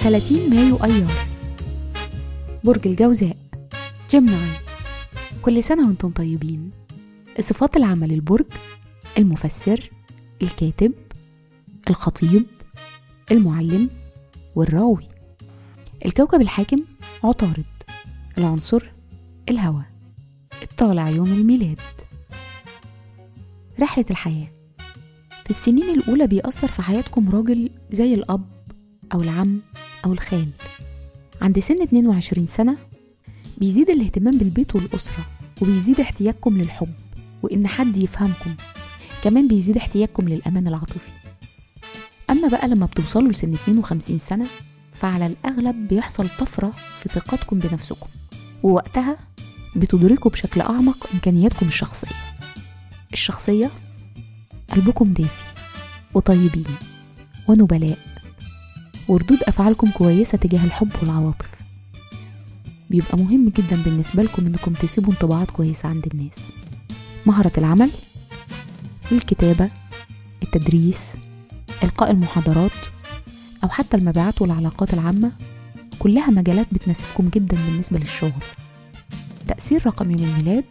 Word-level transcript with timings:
30 0.00 0.50
مايو 0.50 0.76
أيار. 0.76 1.26
برج 2.64 2.86
الجوزاء. 2.88 3.36
جيمناي 4.10 4.50
كل 5.42 5.62
سنة 5.62 5.86
وأنتم 5.86 6.10
طيبين. 6.10 6.70
صفات 7.40 7.76
العمل 7.76 8.12
البرج 8.12 8.46
المفسر 9.18 9.90
الكاتب 10.42 10.92
الخطيب 11.90 12.46
المعلم 13.32 13.90
والراوي. 14.56 15.08
الكوكب 16.06 16.40
الحاكم 16.40 16.84
عطارد. 17.24 17.64
العنصر 18.38 18.90
الهواء. 19.48 19.86
الطالع 20.62 21.08
يوم 21.08 21.32
الميلاد. 21.32 21.80
رحلة 23.80 24.04
الحياة 24.10 24.48
في 25.44 25.50
السنين 25.50 25.88
الأولى 25.98 26.26
بيأثر 26.26 26.68
في 26.68 26.82
حياتكم 26.82 27.30
راجل 27.30 27.70
زي 27.90 28.14
الأب 28.14 28.44
أو 29.14 29.22
العم 29.22 29.60
أو 30.06 30.12
الخال. 30.12 30.48
عند 31.42 31.58
سن 31.58 31.82
22 31.82 32.46
سنة 32.46 32.76
بيزيد 33.58 33.90
الاهتمام 33.90 34.38
بالبيت 34.38 34.74
والأسرة 34.76 35.26
وبيزيد 35.62 36.00
احتياجكم 36.00 36.58
للحب 36.58 36.92
وإن 37.42 37.66
حد 37.66 37.96
يفهمكم 37.96 38.54
كمان 39.22 39.48
بيزيد 39.48 39.76
احتياجكم 39.76 40.28
للأمان 40.28 40.68
العاطفي. 40.68 41.10
أما 42.30 42.48
بقى 42.48 42.68
لما 42.68 42.86
بتوصلوا 42.86 43.30
لسن 43.32 43.54
52 43.54 44.18
سنة 44.18 44.46
فعلى 44.92 45.26
الأغلب 45.26 45.88
بيحصل 45.88 46.28
طفرة 46.28 46.72
في 46.98 47.08
ثقتكم 47.08 47.58
بنفسكم 47.58 48.08
ووقتها 48.62 49.16
بتدركوا 49.76 50.30
بشكل 50.30 50.60
أعمق 50.60 51.06
إمكانياتكم 51.14 51.68
الشخصية. 51.68 52.16
الشخصية 53.12 53.70
قلبكم 54.72 55.12
دافي 55.12 55.44
وطيبين 56.14 56.64
ونبلاء. 57.48 57.98
وردود 59.08 59.42
أفعالكم 59.42 59.90
كويسة 59.90 60.38
تجاه 60.38 60.64
الحب 60.64 60.90
والعواطف. 61.00 61.48
بيبقى 62.90 63.18
مهم 63.18 63.48
جدا 63.48 63.82
بالنسبة 63.82 64.22
لكم 64.22 64.46
إنكم 64.46 64.74
تسيبوا 64.74 65.12
انطباعات 65.12 65.50
كويسة 65.50 65.88
عند 65.88 66.06
الناس. 66.14 66.38
مهرة 67.26 67.52
العمل 67.58 67.90
الكتابة 69.12 69.70
التدريس 70.42 71.12
إلقاء 71.84 72.10
المحاضرات 72.10 72.70
أو 73.64 73.68
حتى 73.68 73.96
المبيعات 73.96 74.42
والعلاقات 74.42 74.94
العامة 74.94 75.32
كلها 75.98 76.30
مجالات 76.30 76.74
بتناسبكم 76.74 77.28
جدا 77.28 77.56
بالنسبة 77.56 77.98
للشغل. 77.98 78.42
تأثير 79.48 79.86
رقم 79.86 80.10
يوم 80.10 80.24
الميلاد 80.24 80.64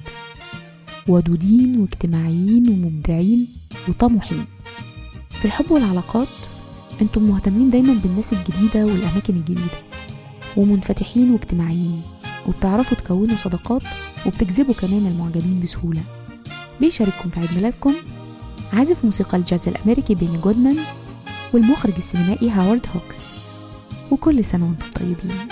ودودين 1.08 1.80
واجتماعيين 1.80 2.69
ومبدعين 2.69 3.47
وطموحين. 3.88 4.45
في 5.30 5.45
الحب 5.45 5.72
والعلاقات 5.72 6.28
أنتم 7.01 7.23
مهتمين 7.23 7.69
دايما 7.69 7.93
بالناس 7.93 8.33
الجديدة 8.33 8.85
والأماكن 8.85 9.35
الجديدة 9.35 9.79
ومنفتحين 10.57 11.31
واجتماعيين 11.31 12.01
وبتعرفوا 12.47 12.97
تكونوا 12.97 13.38
صداقات 13.38 13.81
وبتجذبوا 14.25 14.73
كمان 14.73 15.07
المعجبين 15.07 15.61
بسهولة. 15.63 16.01
بيشارككم 16.79 17.29
في 17.29 17.39
عيد 17.39 17.53
ميلادكم 17.55 17.93
عازف 18.73 19.05
موسيقى 19.05 19.38
الجاز 19.38 19.67
الأمريكي 19.67 20.16
بيني 20.16 20.38
جودمان 20.38 20.77
والمخرج 21.53 21.93
السينمائي 21.97 22.49
هاورد 22.49 22.85
هوكس. 22.95 23.29
وكل 24.11 24.45
سنة 24.45 24.66
وأنتم 24.66 24.88
طيبين. 24.95 25.47